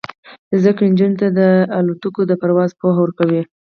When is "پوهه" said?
2.79-2.99